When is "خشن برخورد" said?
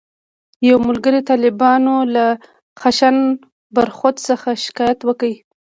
2.81-4.17